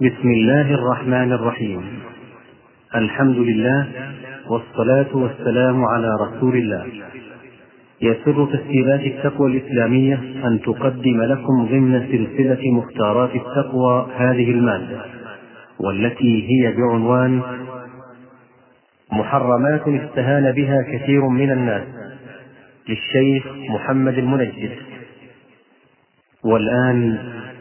[0.00, 1.82] بسم الله الرحمن الرحيم.
[2.94, 3.88] الحمد لله
[4.48, 6.86] والصلاة والسلام على رسول الله.
[8.02, 15.00] يسر تسجيلات التقوى الإسلامية أن تقدم لكم ضمن سلسلة مختارات التقوى هذه المادة
[15.80, 17.42] والتي هي بعنوان
[19.12, 21.86] محرمات استهان بها كثير من الناس
[22.88, 24.70] للشيخ محمد المنجد.
[26.44, 27.18] والآن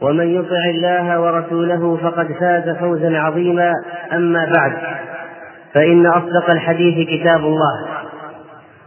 [0.00, 3.72] ومن يطع الله ورسوله فقد فاز فوزا عظيما
[4.12, 4.72] أما بعد
[5.74, 7.86] فإن أصدق الحديث كتاب الله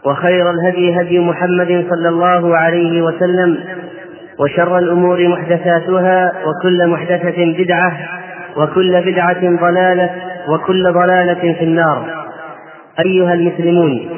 [0.05, 3.57] وخير الهدي هدي محمد صلى الله عليه وسلم
[4.39, 7.97] وشر الأمور محدثاتها وكل محدثة بدعة
[8.57, 10.09] وكل بدعة ضلالة
[10.49, 12.25] وكل ضلالة في النار.
[12.99, 14.09] أيها المسلمون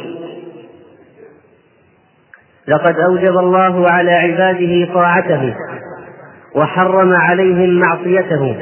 [2.68, 5.56] لقد أوجب الله على عباده طاعته
[6.56, 8.56] وحرم عليهم معصيته.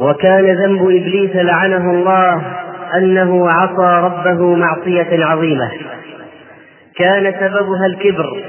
[0.00, 2.42] وكان ذنب إبليس لعنه الله
[2.94, 5.70] أنه عصى ربه معصية عظيمة.
[6.96, 8.42] كان سببها الكبر.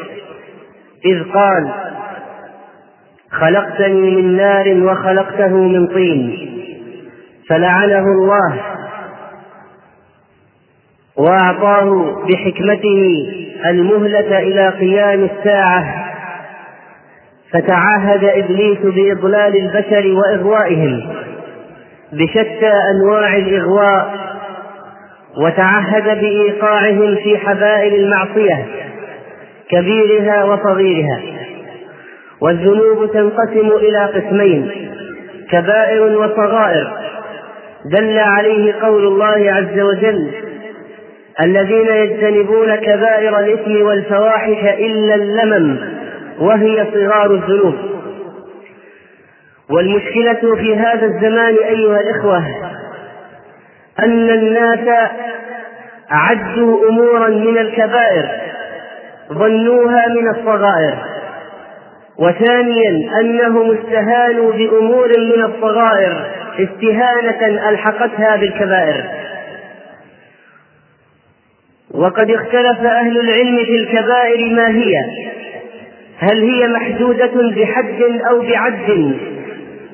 [1.05, 1.69] إذ قال
[3.31, 6.49] خلقتني من نار وخلقته من طين.
[7.49, 8.61] فلعنه الله.
[11.17, 13.27] وأعطاه بحكمته
[13.65, 16.08] المهلة إلى قيام الساعة.
[17.53, 21.09] فتعهد إبليس بإضلال البشر وإغوائهم
[22.13, 24.29] بشتى أنواع الإغواء
[25.37, 28.65] وتعهد بإيقاعهم في حبائل المعصية
[29.69, 31.21] كبيرها وصغيرها
[32.41, 34.71] والذنوب تنقسم إلى قسمين
[35.51, 36.93] كبائر وصغائر
[37.85, 40.31] دل عليه قول الله عز وجل
[41.41, 45.98] الذين يجتنبون كبائر الإثم والفواحش إلا اللمم
[46.39, 47.75] وهي صغار الذنوب.
[49.69, 52.43] والمشكلة في هذا الزمان أيها الإخوة
[53.99, 55.09] أن الناس
[56.09, 58.29] عدوا أمورا من الكبائر
[59.33, 60.97] ظنوها من الصغائر.
[62.17, 66.25] وثانيا أنهم استهانوا بأمور من الصغائر
[66.59, 69.03] استهانة ألحقتها بالكبائر.
[71.91, 74.93] وقد اختلف أهل العلم في الكبائر ما هي.
[76.21, 79.15] هل هي محدودة بحد أو بعد؟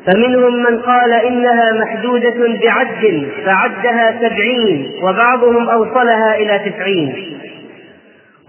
[0.06, 7.40] فمنهم من قال إنها محدودة بعد فعدها سبعين وبعضهم أوصلها إلى تسعين.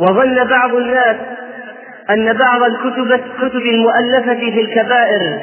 [0.00, 1.16] وظن بعض الناس
[2.10, 5.40] أن بعض الكتب الكتب المؤلفة في الكبائر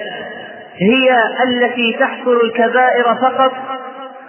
[0.78, 1.18] هي
[1.48, 3.54] التي تحصر الكبائر فقط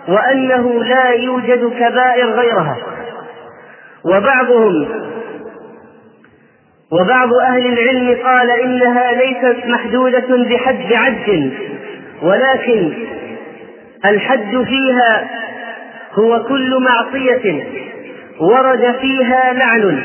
[0.09, 2.77] وأنه لا يوجد كبائر غيرها.
[4.05, 4.89] وبعضهم
[7.01, 11.53] وبعض أهل العلم قال إنها ليست محدودة بحد عد
[12.23, 12.93] ولكن
[14.05, 15.31] الحد فيها
[16.13, 17.65] هو كل معصية
[18.41, 20.03] ورد فيها لعن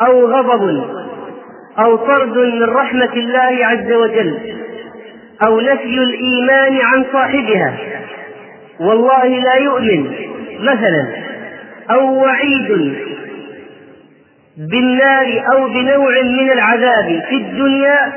[0.00, 0.84] أو غضب
[1.78, 4.38] أو طرد من رحمة الله عز وجل
[5.46, 7.74] أو نفي الإيمان عن صاحبها.
[8.80, 10.10] والله لا يؤمن
[10.60, 11.06] مثلا
[11.90, 12.94] أو وعيد
[14.56, 18.12] بالنار أو بنوع من العذاب في الدنيا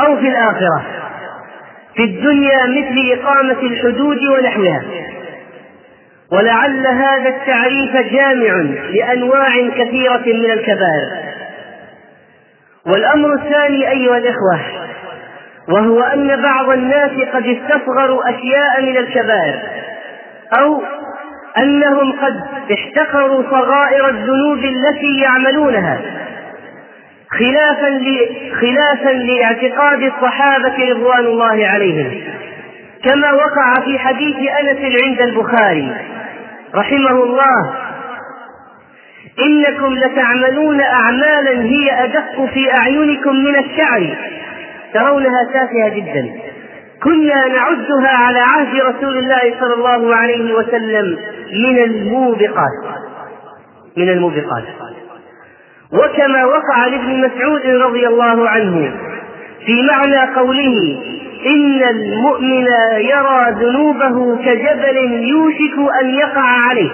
[0.00, 0.82] أو في الآخرة.
[1.96, 4.82] في الدنيا مثل إقامة الحدود ونحوها.
[6.32, 8.52] ولعل هذا التعريف جامع
[8.90, 11.32] لأنواع كثيرة من الكبائر.
[12.86, 14.60] والأمر الثاني أيها الإخوة
[15.68, 19.58] وهو أن بعض الناس قد استصغروا أشياء من الكبائر
[20.58, 20.82] أو
[21.58, 22.40] أنهم قد
[22.72, 26.00] احتقروا صغائر الذنوب التي يعملونها
[27.30, 28.00] خلافا.
[28.60, 32.20] خلافا لاعتقاد الصحابة رضوان الله عليهم.
[33.04, 35.96] كما وقع في حديث أنس عند البخاري
[36.74, 37.74] رحمه الله
[39.46, 44.16] إنكم لتعملون أعمالا هي أدق في أعينكم من الشعر.
[44.94, 46.30] ترونها تافهة جدا.
[47.02, 51.18] كنا نعدها على عهد رسول الله صلى الله عليه وسلم.
[51.52, 53.00] من الموبقات.
[53.96, 54.64] من الموبقات.
[55.92, 58.92] وكما وقع لابن مسعود رضي الله عنه
[59.66, 60.98] في معنى قوله
[61.46, 62.66] إن المؤمن
[62.98, 64.96] يرى ذنوبه كجبل
[65.28, 66.90] يوشك أن يقع عليه.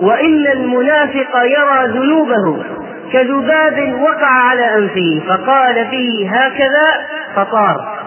[0.00, 2.64] وإن المنافق يرى ذنوبه
[3.12, 7.06] كذباب وقع على أنفه فقال به هكذا
[7.36, 7.98] فطار.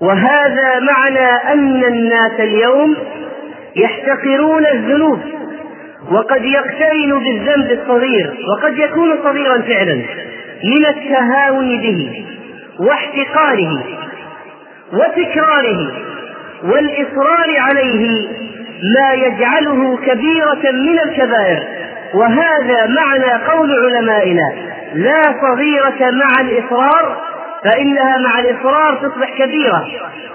[0.00, 2.96] وهذا معنى أن الناس اليوم
[3.76, 5.20] يحتقرون الذنوب
[6.10, 9.94] وقد يقترن بالذنب الصغير وقد يكون صغيرا فعلا
[10.64, 12.24] من التهاون به
[12.80, 13.84] واحتقاره
[14.92, 15.92] وتكراره
[16.64, 18.28] والإصرار عليه
[18.96, 21.62] ما يجعله كبيرة من الكبائر.
[22.14, 24.52] وهذا معنى قول علمائنا
[24.94, 27.31] لا صغيرة مع الإصرار
[27.64, 29.86] فإنها مع الإصرار تصبح كبيرة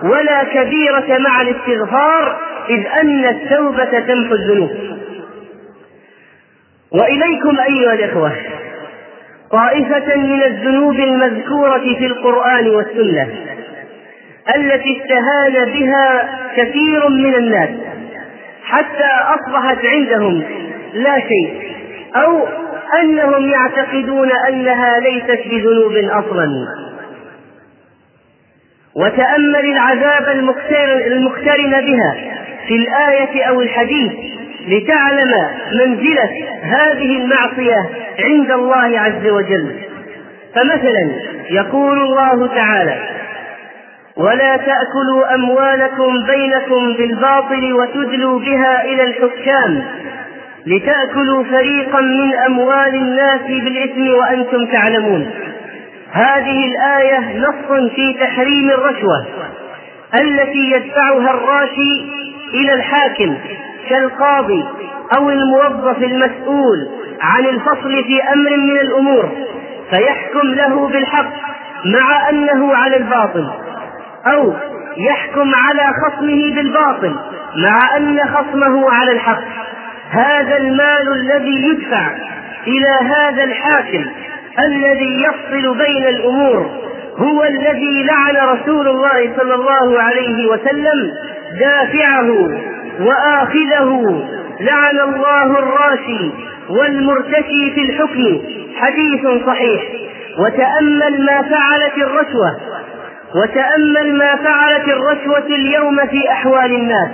[0.04, 2.40] ولا كبيرة مع الاستغفار
[2.70, 4.72] إذ أن التوبة تمحو الذنوب.
[6.92, 8.32] وإليكم أيها الإخوة
[9.52, 13.28] طائفة من الذنوب المذكورة في القرآن والسنة
[14.56, 17.70] التي استهان بها كثير من الناس
[18.64, 20.44] حتى أصبحت عندهم
[20.94, 21.74] لا شيء
[22.16, 22.48] أو
[23.02, 26.48] أنهم يعتقدون أنها ليست بذنوب أصلا.
[28.98, 30.30] وتأمل العذاب
[31.08, 32.16] المقترن بها
[32.68, 34.12] في الآية أو الحديث
[34.68, 35.32] لتعلم
[35.74, 36.30] منزلة
[36.64, 37.90] هذه المعصية
[38.20, 39.76] عند الله عز وجل.
[40.56, 41.12] فمثلا
[41.50, 42.96] يقول الله تعالى
[44.18, 49.84] ولا تأكلوا أموالكم بينكم بالباطل وتدلوا بها إلى الحكام
[50.66, 55.32] لتأكلوا فريقا من أموال الناس بالإثم وأنتم تعلمون.
[56.18, 59.26] هذه الآية نص في تحريم الرشوة
[60.14, 62.06] التي يدفعها الراشي
[62.54, 63.38] إلى الحاكم
[63.90, 64.66] كالقاضي
[65.18, 66.90] أو الموظف المسؤول
[67.22, 69.30] عن الفصل في أمر من الأمور
[69.90, 71.30] فيحكم له بالحق
[71.86, 73.50] مع أنه على الباطل
[74.26, 74.54] أو
[74.98, 77.16] يحكم على خصمه بالباطل
[77.56, 79.44] مع أن خصمه على الحق.
[80.10, 82.08] هذا المال الذي يدفع
[82.68, 84.06] إلى هذا الحاكم
[84.66, 86.70] الذي يفصل بين الأمور
[87.18, 91.12] هو الذي لعن رسول الله صلى الله عليه وسلم
[91.60, 92.32] دافعه
[93.00, 94.26] وآخذه.
[94.60, 96.32] لعن الله الراشي
[96.70, 98.42] والمرتشي في الحكم
[98.76, 99.82] حديث صحيح.
[100.40, 102.52] وتأمل ما فعلت الرشوة
[103.36, 107.10] وتأمل ما فعلت الرشوة اليوم في أحوال الناس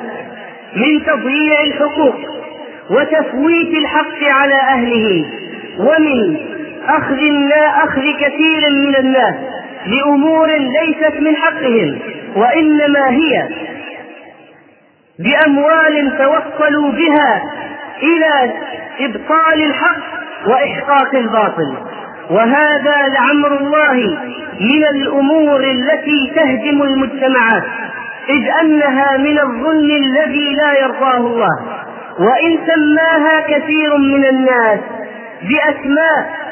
[0.75, 2.15] من تضييع الحقوق
[2.89, 5.25] وتفويت الحق على أهله
[5.79, 6.37] ومن
[6.87, 7.17] أخذ
[7.83, 9.35] أخذ كثير من الناس
[9.85, 11.99] لأمور ليست من حقهم
[12.35, 13.47] وإنما هي
[15.19, 17.41] بأموال توصلوا بها
[18.03, 18.53] إلى
[18.99, 20.03] إبطال الحق
[20.47, 21.77] وإحقاق الباطل.
[22.29, 23.93] وهذا لعمر الله
[24.59, 27.63] من الأمور التي تهدم المجتمعات
[28.29, 31.59] إذ أنها من الظلم الذي لا يرضاه الله.
[32.19, 34.79] وإن سماها كثير من الناس
[35.41, 36.42] بأسماء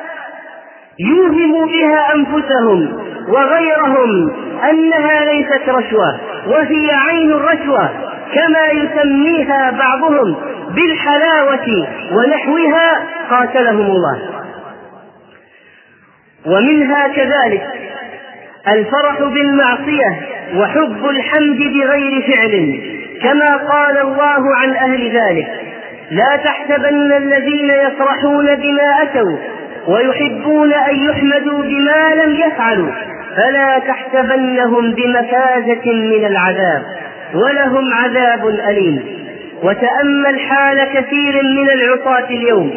[1.10, 4.32] يوهم بها أنفسهم وغيرهم
[4.70, 7.90] أنها ليست رشوة وهي عين الرشوة
[8.34, 10.36] كما يسميها بعضهم
[10.76, 14.20] بالحلاوة ونحوها قاتلهم الله.
[16.46, 17.68] ومنها كذلك
[18.68, 20.20] الفرح بالمعصية
[20.56, 22.80] وحب الحمد بغير فعل
[23.22, 25.48] كما قال الله عن أهل ذلك.
[26.12, 29.38] لا تحسبن الذين يفرحون بما أتوا
[29.88, 32.92] ويحبون أن يحمدوا بما لم يفعلوا
[33.38, 36.84] فلا تحسبنهم بمفازة من العذاب
[37.34, 39.22] ولهم عذاب أليم.
[39.64, 42.74] وتأمل حال كثير من العصاة اليوم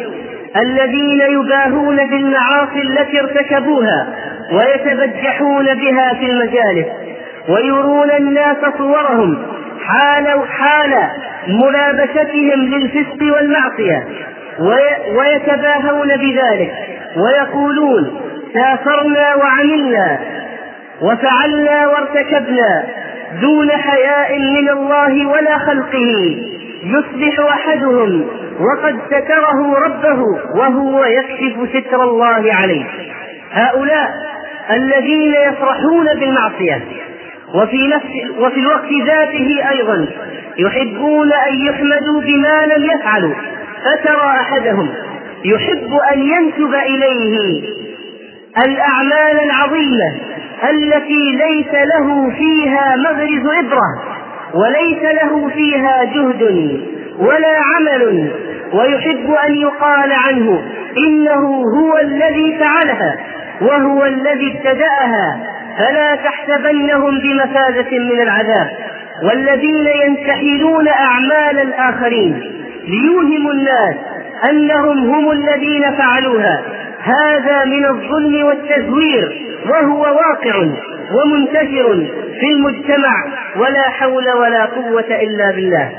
[0.57, 4.07] الذين يباهون بالمعاصي التي ارتكبوها
[4.51, 6.87] ويتبجحون بها في المجالس
[7.49, 9.37] ويرون الناس صورهم
[9.85, 11.09] حال حال
[11.47, 14.07] ملابستهم للفسق والمعصية.
[15.17, 16.73] ويتباهون بذلك
[17.17, 18.21] ويقولون
[18.53, 20.19] سافرنا وعملنا
[21.01, 22.83] وفعلنا وارتكبنا
[23.41, 26.37] دون حياء من الله ولا خلقه.
[26.83, 28.27] يصبح أحدهم
[28.59, 30.21] وقد ستره ربه
[30.55, 32.85] وهو يكشف ستر الله عليه.
[33.51, 34.13] هؤلاء
[34.71, 36.81] الذين يفرحون بالمعصية.
[37.53, 40.07] وفي نفس وفي الوقت ذاته أيضا
[40.57, 43.33] يحبون أن يحمدوا بما لم يفعلوا.
[43.85, 44.89] فترى أحدهم
[45.45, 47.63] يحب أن ينسب إليه
[48.65, 50.15] الأعمال العظيمة
[50.69, 54.15] التي ليس له فيها مغرز إبرة
[54.53, 56.41] وليس له فيها جهد
[57.19, 58.31] ولا عمل
[58.73, 60.61] ويحب أن يقال عنه
[61.07, 63.19] إنه هو الذي فعلها
[63.61, 65.39] وهو الذي ابتدأها
[65.77, 68.69] فلا تحسبنهم بمفازة من العذاب
[69.23, 73.95] والذين ينتحلون أعمال الآخرين ليوهموا الناس
[74.49, 76.61] أنهم هم الذين فعلوها.
[77.03, 80.55] هذا من الظلم والتزوير وهو واقع
[81.15, 82.07] ومنتشر
[82.39, 83.25] في المجتمع
[83.55, 85.91] ولا حول ولا قوة إلا بالله.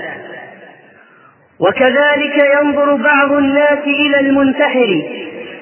[1.61, 5.02] وكذلك ينظر بعض الناس إلى المنتحر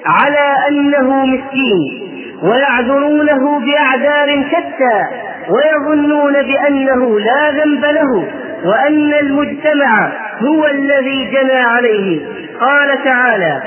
[0.06, 2.10] على أنه مسكين
[2.42, 5.04] ويعذرونه بأعذار شتى
[5.50, 8.28] ويظنون بأنه لا ذنب له
[8.64, 10.12] وأن المجتمع
[10.42, 12.26] هو الذي جنى عليه.
[12.60, 13.62] قال تعالى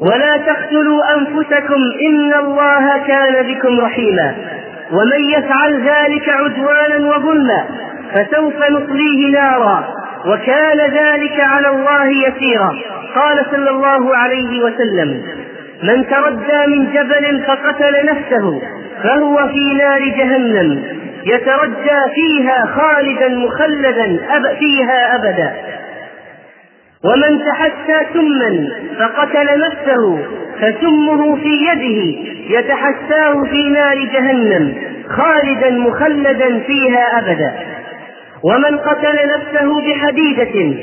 [0.00, 4.34] ولا تقتلوا أنفسكم إن الله كان بكم رحيما.
[4.92, 7.64] ومن يفعل ذلك عدوانا وظلما
[8.12, 9.94] فسوف نصليه نارا
[10.26, 12.70] وكان ذلك على الله يسيرا.
[13.14, 15.22] قال صلى الله عليه وسلم
[15.82, 18.62] من تردى من جبل فقتل نفسه
[19.02, 20.84] فهو في نار جهنم.
[21.26, 25.52] يتردى فيها خالدا مخلدا أب فيها أبدا.
[27.04, 30.18] ومن تحسى سما فقتل نفسه
[30.60, 32.18] فسمه في يده
[32.58, 34.74] يتحساه في نار جهنم
[35.08, 37.52] خالدا مخلدا فيها أبدا.
[38.44, 40.76] ومن قتل نفسه بحديدة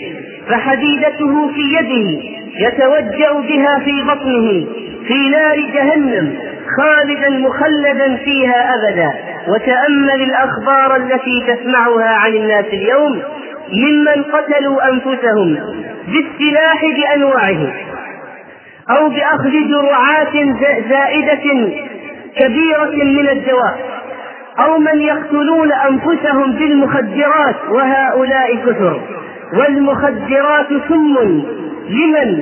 [0.49, 2.21] فحديدته في يده
[2.59, 4.65] يتوجأ بها في بطنه
[5.07, 6.33] في نار جهنم
[6.77, 9.11] خالدا مخلدا فيها أبدا.
[9.47, 13.21] وتأمل الأخبار التي تسمعها عن الناس اليوم
[13.73, 15.57] ممن قتلوا أنفسهم
[16.07, 17.73] بالسلاح بأنواعه
[18.89, 20.33] أو بأخذ جرعات
[20.89, 21.71] زائدة
[22.37, 23.77] كبيرة من الدواء
[24.59, 29.01] أو من يقتلون أنفسهم بالمخدرات وهؤلاء كثر
[29.53, 31.43] والمخدرات سم
[31.89, 32.41] لمن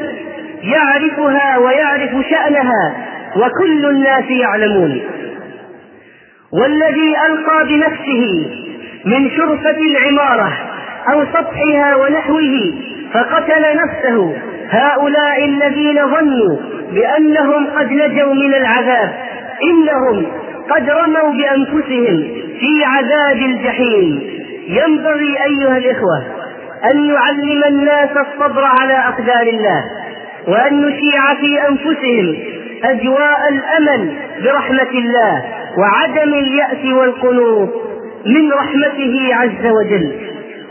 [0.63, 2.95] يعرفها ويعرف شأنها
[3.35, 5.01] وكل الناس يعلمون.
[6.53, 8.47] والذي ألقى بنفسه
[9.05, 10.53] من شرفة العمارة
[11.13, 12.73] أو سطحها ونحوه
[13.13, 14.37] فقتل نفسه.
[14.69, 16.57] هؤلاء الذين ظنوا
[16.91, 19.13] بأنهم قد نجوا من العذاب
[19.63, 20.25] إنهم
[20.69, 22.27] قد رموا بأنفسهم
[22.59, 24.33] في عذاب الجحيم.
[24.67, 26.23] ينبغي أيها الإخوة
[26.91, 29.83] أن نعلم الناس الصبر على أقدار الله
[30.47, 32.35] وأن نشيع في أنفسهم
[32.83, 34.13] أجواء الأمل
[34.43, 35.43] برحمة الله
[35.77, 37.69] وعدم اليأس والقنوط
[38.25, 40.11] من رحمته عز وجل.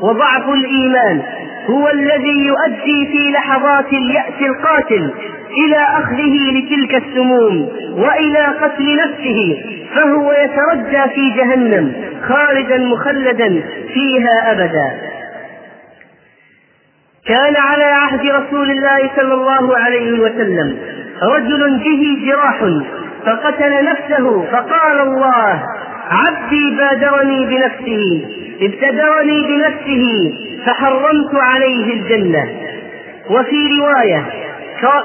[0.00, 1.22] وضعف الإيمان
[1.70, 5.10] هو الذي يؤدي في لحظات اليأس القاتل
[5.58, 9.62] إلى أخذه لتلك السموم وإلى قتل نفسه
[9.94, 11.92] فهو يتردى في جهنم
[12.28, 13.62] خالدا مخلدا
[13.94, 14.90] فيها أبدا.
[17.26, 20.78] كان على عهد رسول الله صلى الله عليه وسلم
[21.22, 22.58] رجل به جراح
[23.26, 25.62] فقتل نفسه فقال الله
[26.10, 28.24] عبدي بادرني بنفسه
[28.60, 30.32] ابتدرني بنفسه
[30.66, 32.44] فحرمت عليه الجنة.
[33.30, 34.24] وفي رواية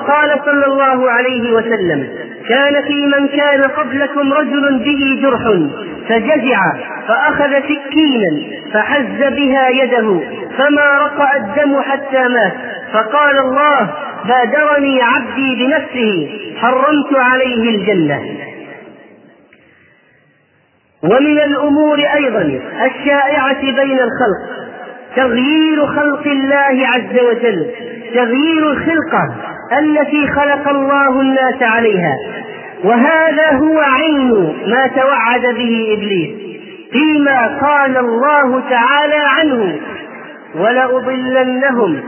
[0.08, 2.08] قال صلى الله عليه وسلم
[2.50, 5.42] كان في من كان قبلكم رجل به جرح
[6.10, 6.60] فجزع
[7.08, 10.22] فأخذ سكينا فحز بها يده
[10.58, 12.54] فما رقع الدم حتى مات
[12.94, 13.90] فقال الله
[14.28, 18.22] بادرني عبدي بنفسه حرمت عليه الجنة.
[21.04, 24.68] ومن الأمور أيضا الشائعة بين الخلق
[25.16, 27.72] تغيير خلق الله عز وجل
[28.14, 29.36] تغيير الخلقة
[29.80, 32.16] التي خلق الله الناس عليها.
[32.84, 36.30] وهذا هو عين ما توعد به إبليس
[36.92, 39.80] فيما قال الله تعالى عنه
[40.56, 42.04] ولأضلنهم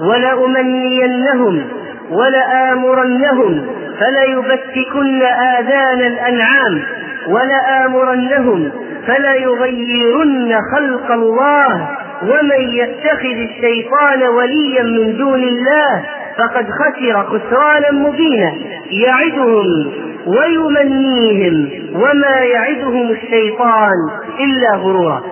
[0.00, 1.64] ولأمنينهم
[2.10, 3.66] ولآمرنهم
[4.00, 6.82] فليبتكن آذان الأنعام
[7.28, 8.70] ولآمرنهم
[9.06, 11.88] فليغيرن خلق الله
[12.22, 16.04] ومن يتخذ الشيطان وليا من دون الله
[16.38, 18.52] فقد خسر خسرانا مبينا
[18.90, 19.92] يعدهم
[20.26, 23.98] ويمنيهم وما يعدهم الشيطان
[24.40, 25.22] إلا غرورا.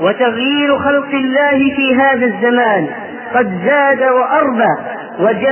[0.00, 2.88] وتغيير خلق الله في هذا الزمان
[3.36, 4.72] قد زاد وأربى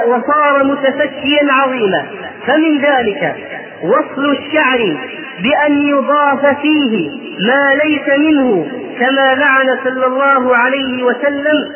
[0.06, 2.02] وصار متفشيا عظيما.
[2.46, 3.34] فمن ذلك
[3.82, 4.96] وصل الشعر
[5.42, 7.10] بأن يضاف فيه
[7.48, 8.66] ما ليس منه
[9.00, 11.72] كما لعن صلى الله عليه وسلم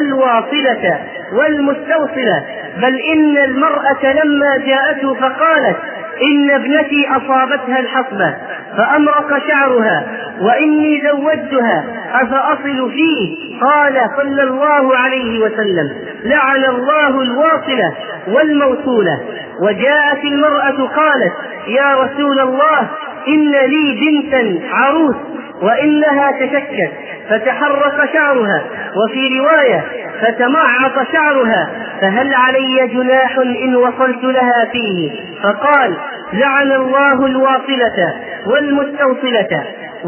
[0.00, 0.98] الواصلة
[1.32, 2.44] والمستوصلة.
[2.76, 5.76] بل إن المرأة لما جاءته فقالت
[6.22, 8.34] إن ابنتي أصابتها الحصبة
[8.76, 10.06] فأمرق شعرها
[10.40, 15.92] وإني زوجتها أفأصل فيه؟ قال صلى الله عليه وسلم
[16.24, 17.92] لعن الله الواصلة
[18.28, 19.20] والموصولة
[19.60, 21.32] وجاءت المرأة قالت
[21.68, 22.88] يا رسول الله
[23.28, 25.16] إن لي بنتا عروس
[25.62, 26.92] وإنها تشكت
[27.30, 28.62] فتحرك شعرها.
[28.96, 29.84] وفي رواية
[30.20, 31.70] فتمعط شعرها
[32.02, 35.10] فهل علي جناح إن وصلت لها فيه؟
[35.42, 35.96] فقال
[36.32, 38.14] لعن الله الواصلة
[38.46, 39.64] والمستوصلة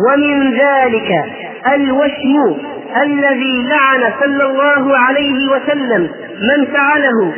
[0.08, 1.24] ومن ذلك
[1.74, 2.56] الوشم
[3.02, 6.10] الذي لعن صلى الله عليه وسلم
[6.40, 7.32] من فعله.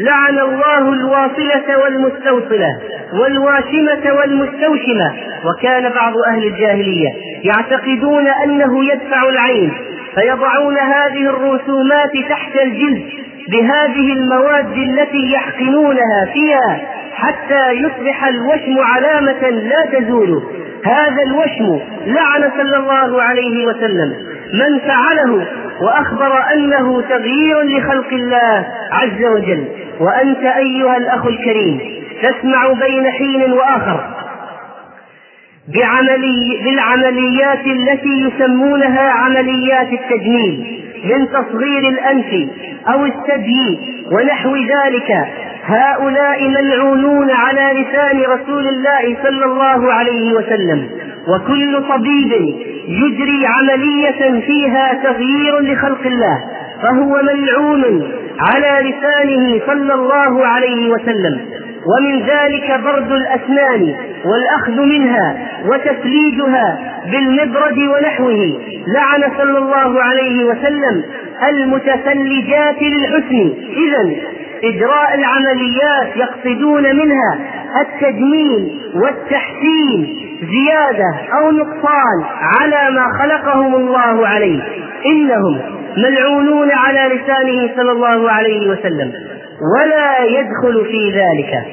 [0.00, 2.78] لعن الله الواصلة والمستوصلة
[3.12, 5.12] والواشمة والمستوشمة.
[5.44, 7.08] وكان بعض أهل الجاهلية
[7.44, 9.72] يعتقدون أنه يدفع العين
[10.14, 13.02] فيضعون هذه الرسومات تحت الجلد
[13.50, 16.80] بهذه المواد التي يحقنونها فيها
[17.14, 20.42] حتى يصبح الوشم علامة لا تزول.
[20.84, 24.14] هذا الوشم لعن صلى الله عليه وسلم
[24.54, 25.46] من فعله
[25.82, 29.64] وأخبر أنه تغيير لخلق الله عز وجل.
[30.00, 31.80] وأنت أيها الأخ الكريم
[32.22, 34.00] تسمع بين حين وآخر
[35.74, 42.48] بعملي بالعمليات التي يسمونها عمليات التجميل من تصغير الأنف
[42.92, 43.78] أو الثدي
[44.12, 45.26] ونحو ذلك.
[45.64, 50.88] هؤلاء ملعونون على لسان رسول الله صلى الله عليه وسلم
[51.28, 52.32] وكل طبيب
[52.88, 56.44] يجري عملية فيها تغيير لخلق الله
[56.82, 61.40] فهو ملعون على لسانه صلى الله عليه وسلم.
[61.86, 66.78] ومن ذلك برد الأسنان والأخذ منها وتثليجها
[67.12, 68.60] بالمبرد ونحوه.
[68.94, 71.04] لعن صلى الله عليه وسلم
[71.48, 73.54] المتثلجات للحسن.
[73.76, 74.16] إذا
[74.64, 77.38] إجراء العمليات يقصدون منها
[77.80, 84.62] التجميل والتحسين زيادة أو نقصان على ما خلقهم الله عليه.
[85.06, 85.60] إنهم
[85.96, 89.12] ملعونون على لسانه صلى الله عليه وسلم
[89.76, 91.64] ولا يدخل في ذلك.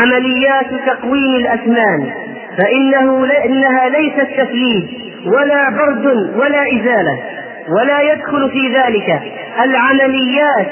[0.00, 2.10] عمليات تقويم الأسنان
[2.58, 4.84] فإنه إنها ليست تثليث
[5.26, 6.06] ولا برد
[6.36, 7.37] ولا إزالة.
[7.70, 9.20] ولا يدخل في ذلك
[9.64, 10.66] العمليات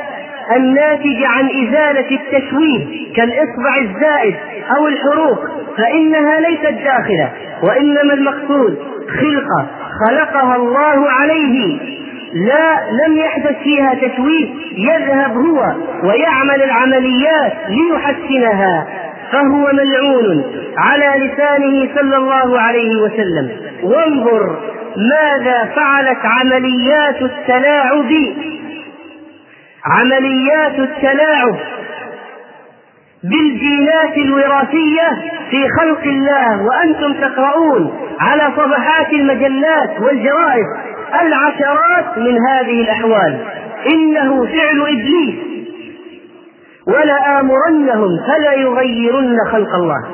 [0.57, 4.35] الناتجة عن إزالة التشويه كالإصبع الزائد
[4.77, 5.39] أو الحروق
[5.79, 7.33] فإنها ليست داخلة
[7.63, 8.79] وإنما المقصود
[9.21, 9.67] خلقة
[10.07, 11.79] خلقها الله عليه.
[12.35, 15.75] لا لم يحدث فيها تشويه يذهب هو
[16.09, 18.87] ويعمل العمليات ليحسنها
[19.33, 20.45] فهو ملعون
[20.79, 23.51] على لسانه صلى الله عليه وسلم.
[23.83, 24.57] وانظر
[24.97, 28.11] ماذا فعلت عمليات التلاعب؟
[29.85, 31.57] عمليات التلاعب
[33.25, 35.09] بالجينات الوراثية
[35.51, 40.67] في خلق الله وأنتم تقرؤون على صفحات المجلات والجرائد
[41.23, 43.45] العشرات من هذه الأحوال.
[43.93, 45.35] إنه فعل إبليس
[46.87, 50.05] ولآمرنهم فلا يغيرن خلق الله.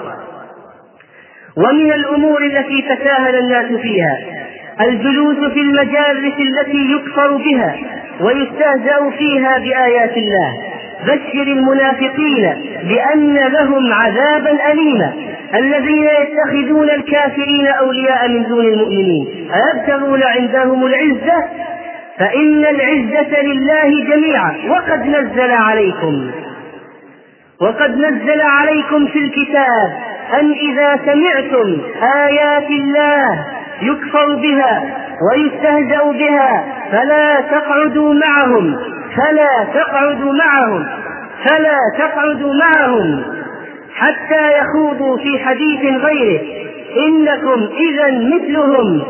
[1.57, 4.42] ومن الأمور التي تساهل الناس فيها
[4.89, 7.77] الجلوس في المجالس التي يكفر بها
[8.21, 10.57] ويستهزأ فيها بآيات الله.
[11.03, 12.55] بشر المنافقين
[12.89, 15.13] بأن لهم عذابا أليما.
[15.55, 19.51] الذين يتخذون الكافرين أولياء من دون المؤمنين.
[19.55, 21.45] أيبتغون عندهم العزة؟
[22.19, 24.55] فإن العزة لله جميعا.
[24.69, 26.31] وقد نزل عليكم.
[27.61, 29.93] وقد نزل عليكم في الكتاب
[30.41, 31.79] أن إذا سمعتم
[32.27, 33.45] آيات الله
[33.83, 34.83] يكفر بها
[35.23, 38.77] ويستهزأ بها فلا تقعدوا معهم
[39.17, 40.87] فلا تقعدوا معهم
[41.49, 43.23] فلا تقعدوا معهم
[43.95, 46.41] حتى يخوضوا في حديث غيره.
[47.07, 49.03] إنكم إذا مثلهم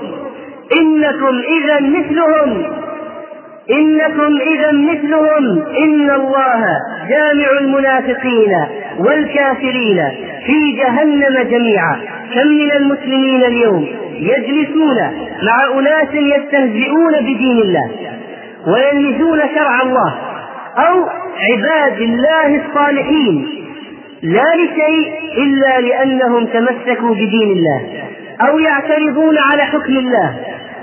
[0.80, 2.81] إنكم إذا مثلهم.
[3.72, 5.62] إنكم إذا مثلهم.
[5.84, 6.62] إن الله
[7.08, 8.52] جامع المنافقين
[8.98, 10.04] والكافرين
[10.46, 11.96] في جهنم جميعا.
[12.34, 14.96] كم من المسلمين اليوم يجلسون
[15.42, 17.90] مع أناس يستهزئون بدين الله
[18.66, 20.14] ويلمزون شرع الله
[20.78, 21.08] أو
[21.50, 23.48] عباد الله الصالحين.
[24.22, 27.80] لا لشيء إلا لأنهم تمسكوا بدين الله
[28.48, 30.34] أو يعترضون على حكم الله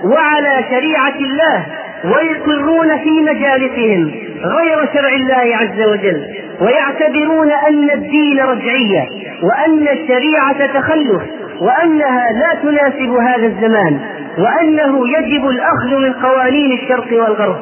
[0.03, 1.65] وعلى شريعة الله
[2.05, 4.11] ويقرون في مجالسهم
[4.43, 6.25] غير شرع الله عز وجل
[6.61, 9.07] ويعتبرون أن الدين رجعية
[9.43, 11.21] وأن الشريعة تخلف
[11.61, 13.99] وأنها لا تناسب هذا الزمان
[14.37, 17.55] وأنه يجب الأخذ من قوانين الشرق والغرب.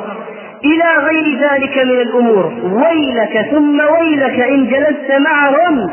[0.65, 5.89] إلى غير ذلك من الأمور ويلك ثم ويلك إن جلست معهم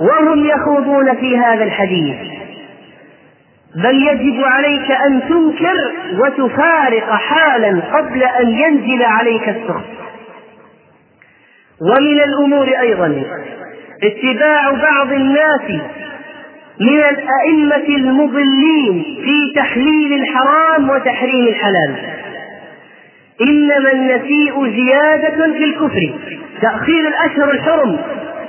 [0.00, 2.16] وهم يخوضون في هذا الحديث.
[3.76, 9.84] بل يجب عليك أن تنكر وتفارق حالا قبل أن ينزل عليك السخط
[11.80, 13.22] ومن الأمور أيضا
[14.02, 15.82] اتباع بعض الناس
[16.80, 21.94] من الأئمة المضلين في تحليل الحرام وتحريم الحلال.
[23.40, 26.14] إنما النسيء زيادة في الكفر.
[26.62, 27.98] تأخير الأشهر الحرم.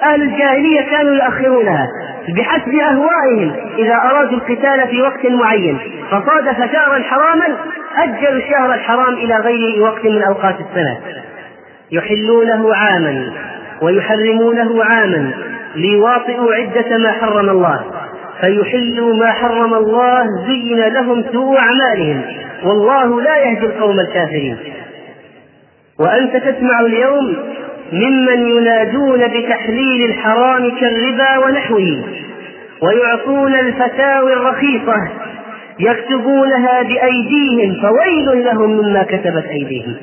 [0.03, 1.87] أهل الجاهلية كانوا يؤخرونها.
[2.27, 5.79] بحسب أهوائهم إذا أرادوا القتال في وقت معين.
[6.11, 7.57] فصادف شهرا حراما
[7.97, 10.97] أجلوا الشهر الحرام إلى غير وقت من أوقات السنة.
[11.91, 13.33] يحلونه عاما
[13.81, 15.31] ويحرمونه عاما
[15.75, 17.81] ليواطئوا عدة ما حرم الله.
[18.41, 22.21] فيحلوا ما حرم الله زين لهم سوء أعمالهم.
[22.63, 24.57] والله لا يهدي القوم الكافرين.
[25.99, 27.35] وأنت تسمع اليوم
[27.93, 32.03] ممن ينادون بتحليل الحرام كالربا ونحوه
[32.81, 35.07] ويعطون الفتاوي الرخيصة
[35.79, 39.95] يكتبونها بأيديهم فويل لهم مما كتبت أيديهم.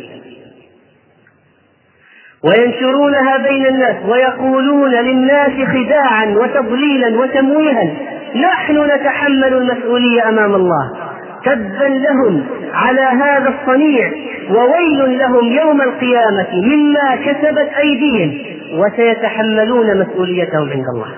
[2.45, 7.95] وينشرونها بين الناس ويقولون للناس خداعا وتضليلا وتمويها
[8.37, 11.06] نحن نتحمل المسؤولية أمام الله.
[11.47, 14.13] تبا لهم على هذا الصنيع
[14.51, 21.15] وويل لهم يوم القيامة مما كسبت أيديهم وسيتحملون مسؤوليتهم عند الله.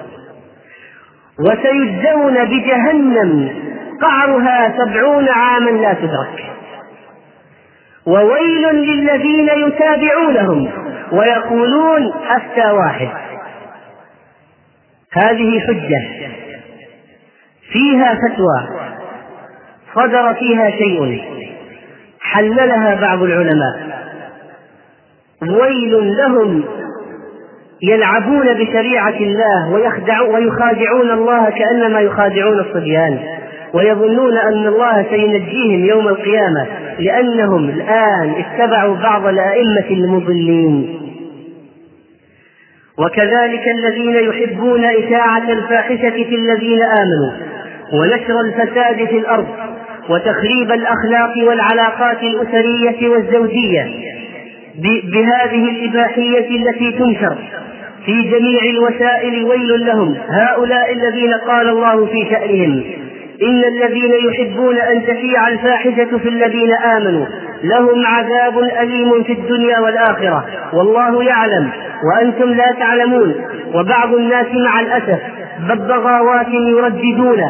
[1.41, 3.51] وسيجزون بجهنم
[4.03, 6.45] قعرها سبعون عاما لا تدرك.
[8.07, 10.71] وويل للذين يتابعونهم
[11.13, 13.09] ويقولون أفتى واحد.
[15.13, 16.31] هذه حجة
[17.73, 18.88] فيها فتوى.
[19.99, 21.23] صدر فيها شيء.
[22.21, 23.77] حللها بعض العلماء.
[25.43, 26.65] ويل لهم
[27.83, 33.19] يلعبون بشريعة الله ويخدعون ويخادعون الله كأنما يخادعون الصبيان.
[33.75, 36.67] ويظنون أن الله سينجيهم يوم القيامة
[36.99, 41.01] لأنهم الآن اتبعوا بعض الأئمة المضلين.
[42.99, 47.33] وكذلك الذين يحبون إشاعة الفاحشة في الذين آمنوا
[47.93, 49.47] ونشر الفساد في الأرض
[50.09, 53.87] وتخريب الأخلاق والعلاقات الأسرية والزوجية
[55.05, 57.37] بهذه الإباحية التي تنشر
[58.07, 60.17] في جميع الوسائل ويل لهم.
[60.31, 62.85] هؤلاء الذين قال الله في شأنهم
[63.43, 67.27] إن الذين يحبون أن تشيع الفاحشة في الذين آمنوا
[67.65, 70.47] لهم عذاب أليم في الدنيا والآخرة.
[70.73, 71.71] والله يعلم
[72.05, 73.35] وأنتم لا تعلمون.
[73.75, 75.19] وبعض الناس مع الأسف
[75.69, 77.41] ببغاوات يرددون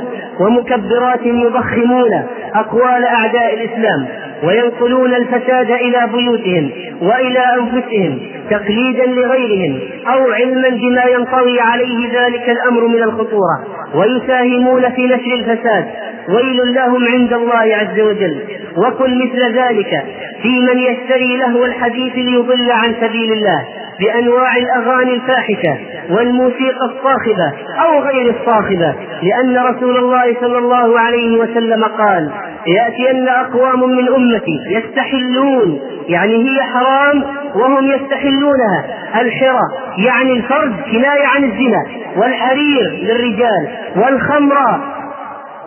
[0.41, 2.23] ومكبرات يضخمون
[2.55, 4.07] أقوال أعداء الإسلام
[4.43, 6.71] وينقلون الفساد إلى بيوتهم
[7.03, 8.19] وإلى أنفسهم
[8.51, 9.79] تقليدا لغيرهم
[10.13, 15.85] أو علما بما ينطوي عليه ذلك الأمر من الخطورة ويساهمون في نشر الفساد.
[16.29, 18.41] ويل لهم عند الله عز وجل.
[18.77, 20.05] وكن مثل ذلك
[20.43, 23.65] في من يشتري لهو الحديث ليضل عن سبيل الله.
[24.01, 25.79] بانواع الأغاني الفاحشة
[26.11, 27.53] والموسيقى الصاخبة
[27.85, 32.31] أو غير الصاخبة لأن رسول الله صلى الله عليه وسلم قال
[32.67, 38.85] ياتين أقوام من أمتي يستحلون يعني هي حرام وهم يستحلونها.
[39.21, 39.61] الحرى
[40.07, 44.57] يعني الفرج كناية عن الزنا والحرير للرجال والخمر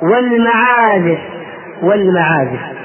[0.02, 1.20] والمعازف
[1.84, 2.81] والمعازف.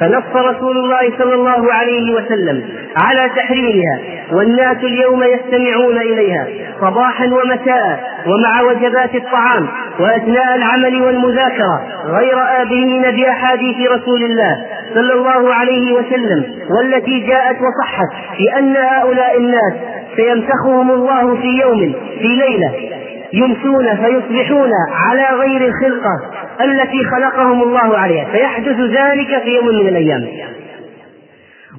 [0.00, 2.62] فنص رسول الله صلى الله عليه وسلم
[2.96, 3.98] على تحريمها
[4.32, 6.46] والناس اليوم يستمعون إليها
[6.80, 9.68] صباحا ومساء ومع وجبات الطعام
[10.00, 14.56] وأثناء العمل والمذاكرة غير ابهين بأحاديث رسول الله
[14.94, 19.72] صلى الله عليه وسلم والتي جاءت وصحت بأن هؤلاء الناس
[20.16, 22.96] سيمسخهم الله في يوم في ليلة.
[23.32, 26.20] يمسون فيصبحون على غير الخلقة
[26.60, 28.24] التي خلقهم الله عليها.
[28.24, 30.26] فيحدث ذلك في يوم من الأيام.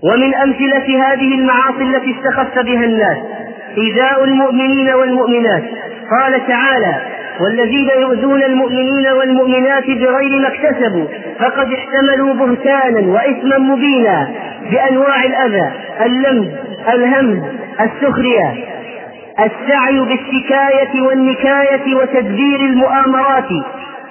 [0.03, 3.17] ومن أمثلة هذه المعاصي التي استخف بها الناس
[3.77, 5.63] إيذاء المؤمنين والمؤمنات.
[6.11, 6.95] قال تعالى
[7.41, 11.05] والذين يؤذون المؤمنين والمؤمنات بغير ما اكتسبوا
[11.39, 14.29] فقد احتملوا بهتانا وإثما مبينا
[14.71, 15.71] بأنواع الأذى
[16.05, 16.47] اللمز
[16.93, 17.39] الهمز
[17.81, 18.53] السخرية
[19.39, 23.49] السعي بالشكاية والنكاية وتدبير المؤامرات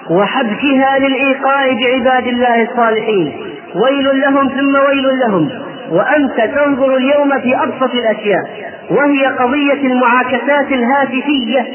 [0.09, 3.33] وحبكها للإيقاع بعباد الله الصالحين.
[3.75, 5.49] ويل لهم ثم ويل لهم.
[5.91, 8.73] وأنت تنظر اليوم في أبسط الأشياء.
[8.89, 11.65] وهي قضية المعاكسات الهاتفية.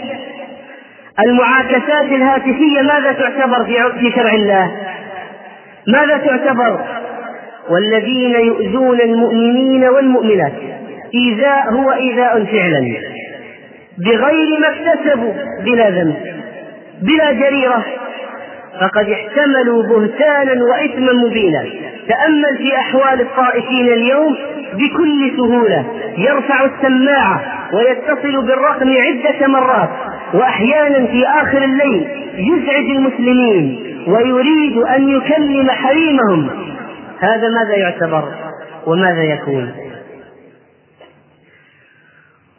[1.27, 3.65] المعاكسات الهاتفية ماذا تعتبر
[4.01, 4.71] في شرع الله؟
[5.89, 6.81] ماذا تعتبر؟
[7.71, 10.53] والذين يؤذون المؤمنين والمؤمنات.
[11.15, 13.12] إيذاء هو إيذاء فعلا.
[13.99, 15.33] بغير ما اكتسبوا
[15.65, 16.17] بلا ذنب
[17.03, 17.85] بلا جريرة.
[18.81, 21.65] فقد احتملوا بهتانا وإثما مبينا.
[22.09, 24.37] تأمل في أحوال الطائفين اليوم
[24.73, 25.85] بكل سهولة.
[26.19, 27.41] يرفع السماعة
[27.73, 29.91] ويتصل بالرقم عدة مرات.
[30.35, 33.79] وأحيانا في آخر الليل يزعج المسلمين
[34.09, 36.51] ويريد أن يكلم حريمهم.
[37.21, 38.25] هذا ماذا يعتبر
[38.87, 39.73] وماذا يكون؟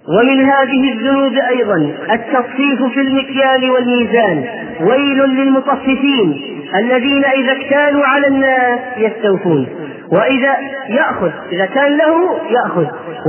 [0.07, 4.45] ومن هذه الذنوب أيضا التصفيف في المكيال والميزان.
[4.81, 6.41] ويل للمطففين
[6.75, 9.67] الذين إذا اكتالوا على الناس يستوفون.
[10.11, 10.53] وإذا
[10.89, 12.85] يأخذ إذا كان له يأخذ.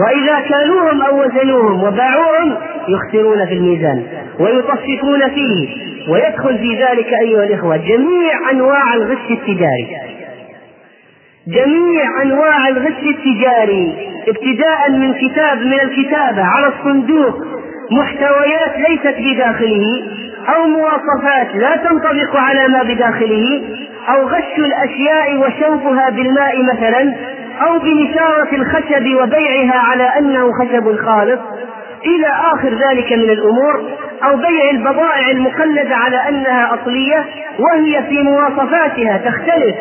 [0.06, 2.56] وإذا كالوهم أو وزنوهم وباعوهم
[2.88, 4.02] يخسرون في الميزان
[4.38, 5.68] ويطففون فيه.
[6.12, 9.96] ويدخل في ذلك أيها الإخوة جميع أنواع الغش التجاري.
[11.48, 14.13] جميع أنواع الغش التجاري.
[14.28, 17.34] ابتداء من كتاب من الكتابة على الصندوق
[17.90, 20.02] محتويات ليست بداخله
[20.56, 23.62] أو مواصفات لا تنطبق على ما بداخله
[24.08, 27.14] أو غش الأشياء وشوفها بالماء مثلا
[27.66, 31.40] أو بنشاره الخشب وبيعها على أنه خشب خالص.
[32.06, 33.90] إلى آخر ذلك من الأمور
[34.24, 37.24] أو بيع البضائع المقلدة على أنها أصلية
[37.58, 39.76] وهي في مواصفاتها تختلف.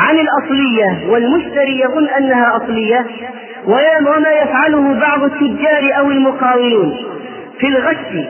[0.00, 3.06] عن الأصلية والمشتري يظن أنها أصلية
[3.66, 6.96] وما يفعله بعض التجار أو المقاولون
[7.58, 8.26] في الغش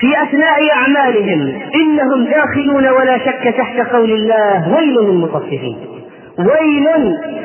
[0.00, 5.76] في أثناء أعمالهم إنهم داخلون ولا شك تحت قول الله ويل للمطففين
[6.38, 6.86] ويل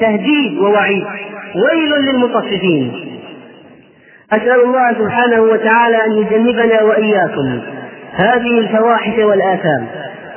[0.01, 1.03] تهديد ووعيد
[1.55, 2.91] ويل للمطففين.
[4.33, 7.59] أسأل الله سبحانه وتعالى أن يجنبنا وإياكم
[8.15, 9.87] هذه الفواحش والآثام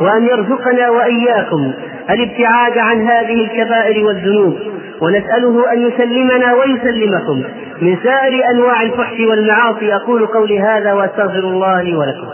[0.01, 1.73] وأن يرزقنا وإياكم
[2.11, 4.59] الابتعاد عن هذه الكبائر والذنوب
[5.03, 7.45] ونسأله أن يسلمنا ويسلمكم
[7.83, 9.95] من سائر أنواع الفحش والمعاصي.
[9.95, 12.29] أقول قولي هذا وأستغفر الله لي ولكم.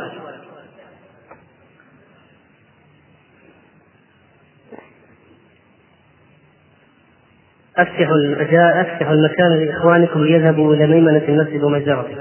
[8.10, 12.16] المجال أفتح المكان لإخوانكم ليذهبوا إلى ميمنة المسجد ومجزرته.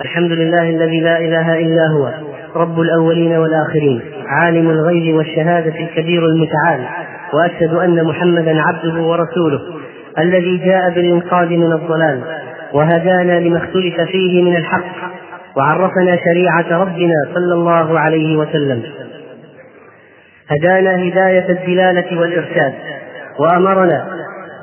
[0.00, 2.12] الحمد لله الذي لا إله إلا هو
[2.60, 4.13] رب الأولين والآخرين.
[4.26, 6.80] عالم الغيب والشهادة الكبير المتعال
[7.34, 9.60] وأشهد أن محمدا عبده ورسوله
[10.18, 12.20] الذي جاء بالإنقاذ من الضلال
[12.72, 14.84] وهدانا لما اختلف فيه من الحق
[15.56, 18.82] وعرفنا شريعة ربنا صلى الله عليه وسلم.
[20.48, 22.72] هدانا هداية الدلالة والإرشاد
[23.38, 24.06] وأمرنا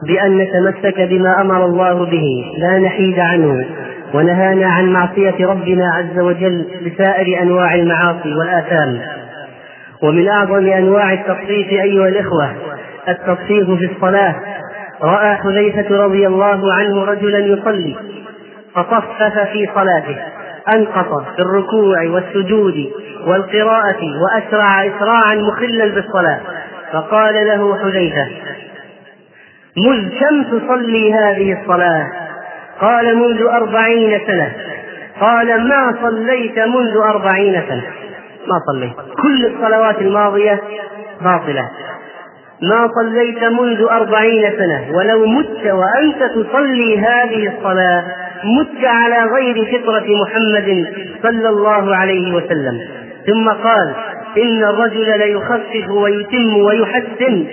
[0.08, 3.65] بأن نتمسك بما أمر الله به لا نحيد عنه
[4.13, 9.00] ونهانا عن معصية ربنا عز وجل بسائر أنواع المعاصي والآثام.
[10.04, 12.56] ومن أعظم أنواع التصفيف أيها الإخوة
[13.10, 14.36] التصفيف في الصلاة.
[15.02, 17.96] رأى حذيفة رضي الله عنه رجلا يصلي
[18.76, 20.18] فصفف في صلاته
[20.76, 22.92] أنقص في الركوع والسجود
[23.28, 26.40] والقراءة وأسرع إسراعا مخلا بالصلاة.
[26.94, 28.28] فقال له حذيفة
[29.78, 32.08] مذ كم تصلي هذه الصلاة؟
[32.82, 34.52] قال منذ أربعين سنة.
[35.22, 37.84] قال ما صليت منذ أربعين سنة.
[38.47, 38.93] ما صليت.
[39.21, 40.62] كل الصلوات الماضية
[41.21, 41.69] باطلة.
[42.62, 48.04] ما صليت منذ أربعين سنة ولو مت وأنت تصلي هذه الصلاة
[48.43, 50.88] مت على غير فطرة محمد
[51.23, 52.80] صلى الله عليه وسلم.
[53.27, 53.93] ثم قال
[54.38, 57.45] إن الرجل ليخفف ويتم ويحسن.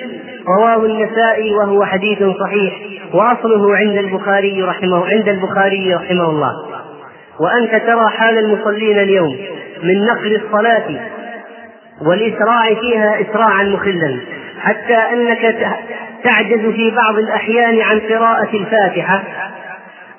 [0.58, 2.74] رواه النسائي وهو حديث صحيح
[3.14, 6.52] وأصله عند البخاري رحمه عند البخاري رحمه الله.
[7.40, 9.36] وأنت ترى حال المصلين اليوم
[9.82, 11.00] من نقل الصلاة
[12.02, 14.20] والإسراع فيها اسراعا مخلا
[14.60, 15.56] حتى أنك
[16.24, 19.22] تعجز في بعض الأحيان عن قراءة الفاتحة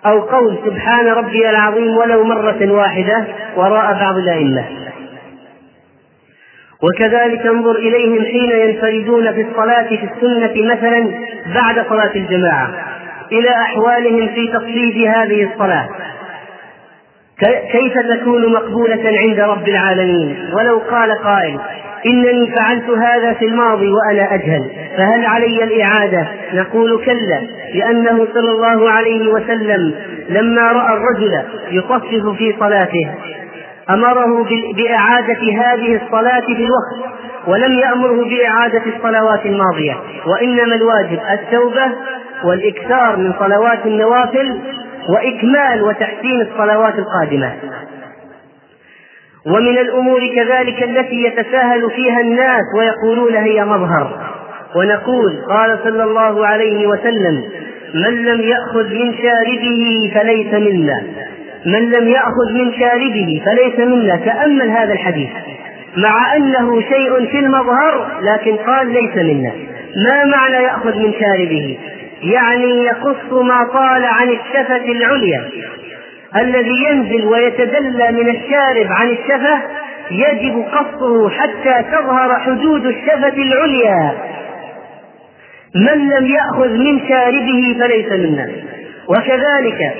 [0.05, 3.23] أو قول سبحان ربي العظيم ولو مرة واحدة
[3.55, 4.65] وراء بعض الأئمة.
[6.83, 11.11] وكذلك انظر إليهم حين ينفردون في الصلاة في السنة مثلا
[11.55, 12.69] بعد صلاة الجماعة
[13.31, 15.89] إلى أحوالهم في تصليد هذه الصلاة.
[17.71, 21.59] كيف تكون مقبولة عند رب العالمين؟ ولو قال قائل
[22.05, 27.41] إنني فعلت هذا في الماضي وأنا أجهل فهل علي الإعادة؟ نقول كلا
[27.75, 29.93] لأنه صلى الله عليه وسلم
[30.29, 33.11] لما رأى الرجل يطفف في صلاته
[33.89, 39.97] أمره بإعادة هذه الصلاة في الوقت ولم يأمره بإعادة الصلوات الماضية
[40.27, 41.85] وإنما الواجب التوبة
[42.43, 44.59] والإكثار من صلوات النوافل
[45.13, 47.53] وإكمال وتحسين الصلوات القادمة.
[49.45, 54.29] ومن الأمور كذلك التي يتساهل فيها الناس ويقولون هي مظهر.
[54.75, 57.43] ونقول قال صلى الله عليه وسلم
[57.93, 61.03] من لم يأخذ من شاربه فليس منا.
[61.65, 64.15] من لم يأخذ من شاربه فليس منا.
[64.15, 65.29] تأمل هذا الحديث.
[65.97, 69.51] مع أنه شيء في المظهر لكن قال ليس منا.
[70.09, 71.77] ما معنى يأخذ من شاربه؟
[72.23, 75.49] يعني يقص ما طال عن الشفة العليا.
[76.35, 79.61] الذي ينزل ويتدلى من الشارب عن الشفة
[80.11, 84.11] يجب قصه حتى تظهر حدود الشفة العليا.
[85.75, 88.49] من لم يأخذ من شاربه فليس منا.
[89.07, 89.93] وكذلك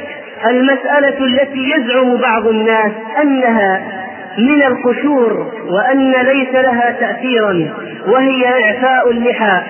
[0.45, 3.81] المسألة التي يزعم بعض الناس أنها
[4.37, 7.73] من القشور وأن ليس لها تأثيرا
[8.07, 9.61] وهي إعفاء اللحى.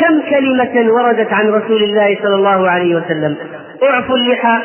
[0.00, 3.36] كم كلمة وردت عن رسول الله صلى الله عليه وسلم؟
[3.82, 4.58] اعفوا اللحى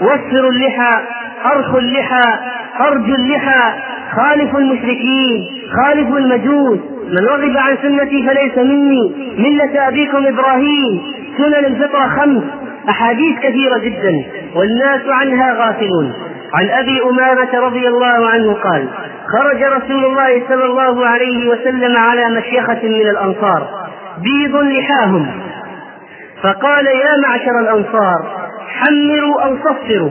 [0.00, 1.02] وفروا اللحى
[1.44, 2.48] أرخوا اللحى
[2.80, 3.72] أرجوا اللحى
[4.16, 6.78] خالفوا المشركين خالفوا المجوس.
[7.08, 9.34] من رغب عن سنتي فليس مني.
[9.38, 11.02] ملة أبيكم إبراهيم.
[11.38, 12.42] سنن الفطرة خمس.
[12.88, 14.24] أحاديث كثيرة جدا.
[14.56, 16.12] والناس عنها غافلون.
[16.54, 18.88] عن أبي أمامة رضي الله عنه قال
[19.32, 23.87] خرج رسول الله صلى الله عليه وسلم على مشيخة من الأنصار.
[24.22, 25.26] بيض لحاهم.
[26.42, 30.10] فقال يا معشر الأنصار حمروا أو صفروا.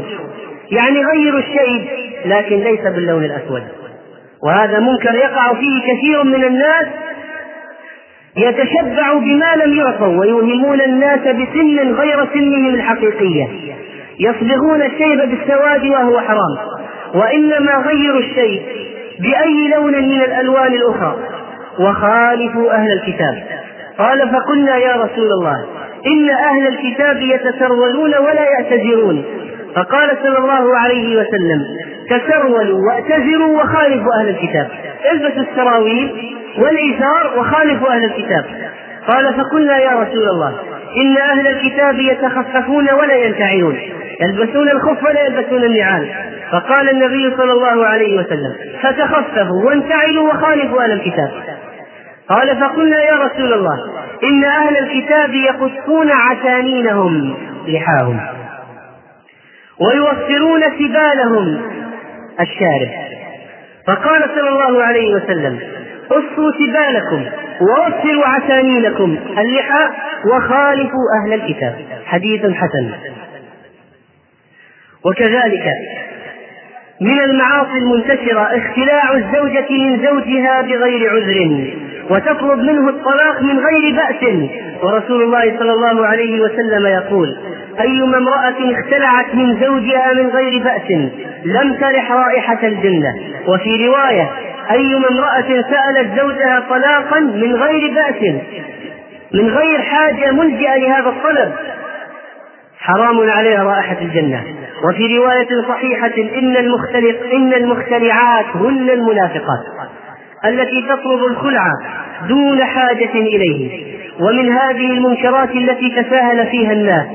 [0.71, 1.89] يعني غيروا الشيء
[2.25, 3.63] لكن ليس باللون الأسود.
[4.43, 6.87] وهذا منكر يقع فيه كثير من الناس
[8.37, 13.47] يتشبع بما لم يعطوا ويوهمون الناس بسن غير سنهم الحقيقية.
[14.19, 16.57] يصبغون الشيب بالسواد وهو حرام.
[17.13, 18.61] وإنما غيروا الشيء
[19.19, 21.17] بأي لون من الألوان الأخرى.
[21.79, 23.66] وخالفوا أهل الكتاب.
[23.97, 25.65] قال فقلنا يا رسول الله
[26.07, 29.25] إن أهل الكتاب يتسرولون ولا يعتذرون.
[29.75, 31.65] فقال صلى الله عليه وسلم
[32.09, 34.67] تسرولوا واعتذروا وخالفوا أهل الكتاب.
[35.11, 38.45] البسوا السراويل والإيثار وخالفوا أهل الكتاب.
[39.07, 40.53] قال فقلنا يا رسول الله
[40.97, 43.79] إن أهل الكتاب يتخففون ولا ينتعلون.
[44.21, 46.09] يلبسون الخف ولا يلبسون النعال.
[46.51, 51.31] فقال النبي صلى الله عليه وسلم فتخففوا وانتعلوا وخالفوا أهل الكتاب.
[52.29, 53.77] قال فقلنا يا رسول الله
[54.23, 57.37] إن أهل الكتاب يقصون عتانينهم
[57.67, 58.19] لحاهم
[59.79, 61.61] ويوفرون سبالهم
[62.39, 62.89] الشارب.
[63.87, 65.59] فقال صلى الله عليه وسلم
[66.09, 67.25] قصوا سبالكم
[67.61, 69.89] ووفروا عتانينكم اللحى
[70.25, 71.75] وخالفوا أهل الكتاب.
[72.05, 72.91] حديث حسن.
[75.05, 75.65] وكذلك
[77.01, 81.86] من المعاصي المنتشرة اختلاع الزوجة من زوجها بغير عذر.
[82.09, 84.49] وتطلب منه الطلاق من غير بأس.
[84.83, 87.37] ورسول الله صلى الله عليه وسلم يقول
[87.79, 90.91] أيما امرأة اختلعت من زوجها من غير بأس
[91.45, 93.13] لم ترح رائحة الجنة.
[93.47, 94.29] وفي رواية
[94.71, 98.33] أيما امرأة سألت زوجها طلاقا من غير بأس
[99.33, 101.53] من غير حاجة ملجأة لهذا الطلب
[102.79, 104.43] حرام عليها رائحة الجنة.
[104.89, 109.76] وفي رواية صحيحة إن المختلق إن المختلعات هن المنافقات.
[110.45, 111.63] التي تطلب الخلع
[112.27, 113.87] دون حاجة إليه.
[114.19, 117.05] ومن هذه المنكرات التي تساهل فيها الناس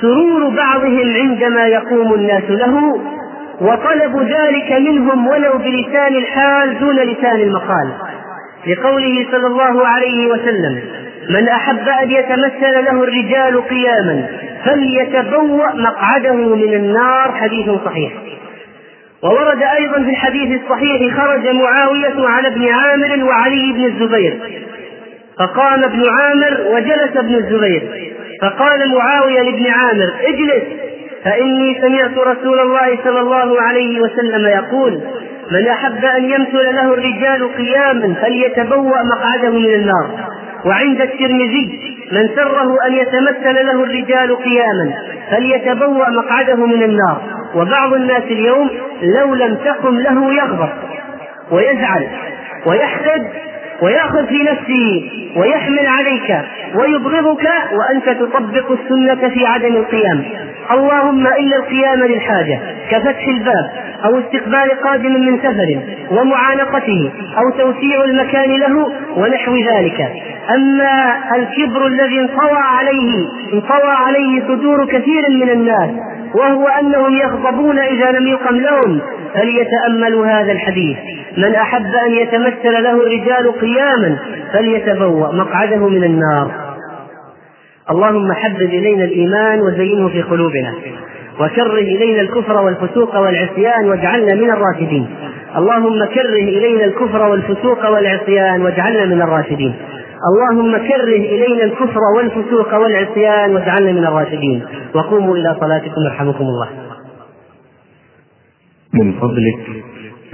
[0.00, 3.00] سرور بعضهم عندما يقوم الناس له
[3.60, 7.88] وطلب ذلك منهم ولو بلسان الحال دون لسان المقال.
[8.66, 10.82] لقوله صلى الله عليه وسلم
[11.30, 14.26] من أحب أن يتمثل له الرجال قياما
[14.64, 17.32] فليتبوأ مقعده من النار.
[17.32, 18.12] حديث صحيح.
[19.24, 24.40] وورد أيضا في الحديث الصحيح خرج معاوية على ابن عامر وعلي بن الزبير.
[25.38, 28.12] فقام ابن عامر وجلس ابن الزبير.
[28.42, 30.62] فقال معاوية لابن عامر اجلس
[31.24, 35.00] فإني سمعت رسول الله صلى الله عليه وسلم يقول
[35.50, 40.10] من أحب أن يمثل له الرجال قياما فليتبوأ مقعده من النار.
[40.64, 44.92] وعند الترمذي من سره أن يتمثل له الرجال قياما
[45.30, 47.22] فليتبوأ مقعده من النار.
[47.54, 48.70] وبعض الناس اليوم
[49.02, 50.68] لو لم تقم له يغضب
[51.50, 52.06] ويزعل
[52.66, 53.28] ويحسد
[53.82, 57.44] ويأخذ في نفسه ويحمل عليك ويبغضك
[57.78, 60.24] وأنت تطبق السنة في عدم القيام.
[60.70, 62.60] اللهم إلا القيام للحاجة
[62.90, 63.70] كفتح الباب
[64.04, 65.70] أو استقبال قادم من سفر
[66.10, 70.00] ومعانقته أو توسيع المكان له ونحو ذلك.
[70.54, 73.12] أما الكبر الذي انطوى عليه
[73.52, 75.90] انطوى عليه صدور كثير من الناس
[76.34, 79.00] وهو أنهم يغضبون إذا لم يقم لهم
[79.34, 80.96] فليتأملوا هذا الحديث.
[81.36, 84.16] من أحب أن يتمثل له الرجال قياما
[84.52, 86.50] فليتبوأ مقعده من النار.
[87.90, 90.74] اللهم حبب إلينا الإيمان وزينه في قلوبنا
[91.40, 95.06] وكره إلينا الكفر والفسوق والعصيان واجعلنا من الراشدين.
[95.56, 99.74] اللهم كره إلينا الكفر والفسوق والعصيان واجعلنا من الراشدين.
[100.30, 104.62] اللهم كره إلينا الكفر والفسوق والعصيان واجعلنا من الراشدين.
[104.94, 106.68] وقوموا إلى صلاتكم يرحمكم الله.
[108.94, 109.84] من فضلك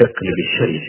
[0.01, 0.83] اقلب الشريف.